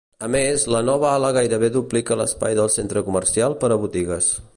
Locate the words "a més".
0.25-0.61